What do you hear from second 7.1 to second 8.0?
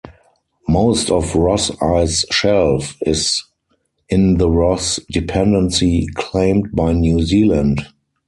Zealand.